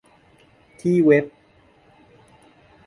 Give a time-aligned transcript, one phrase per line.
[0.81, 1.25] ที่เว็บ